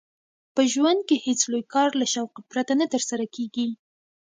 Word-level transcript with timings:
په 0.55 0.61
ژوند 0.73 0.99
کښي 1.07 1.17
هېڅ 1.25 1.39
لوى 1.51 1.63
کار 1.75 1.89
له 1.99 2.05
شوقه 2.13 2.41
پرته 2.51 2.73
نه 2.79 2.85
ترسره 2.93 3.25
کېږي. 3.35 3.67